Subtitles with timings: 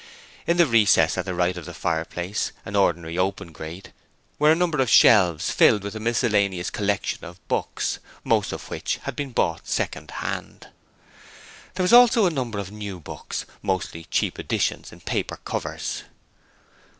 [0.47, 3.91] In the recess at the right of fireplace an ordinary open grate
[4.39, 8.97] were a number of shelves filled with a miscellaneous collection of books, most of which
[9.03, 10.69] had been bought second hand.
[11.75, 16.01] There were also a number of new books, mostly cheap editions in paper covers.